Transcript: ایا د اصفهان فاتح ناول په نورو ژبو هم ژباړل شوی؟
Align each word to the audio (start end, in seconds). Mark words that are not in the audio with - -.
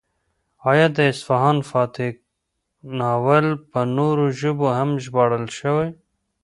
ایا 0.71 0.87
د 0.97 0.97
اصفهان 1.11 1.57
فاتح 1.69 2.09
ناول 2.99 3.45
په 3.71 3.79
نورو 3.97 4.25
ژبو 4.39 4.67
هم 4.77 4.89
ژباړل 5.03 5.45
شوی؟ 5.59 5.89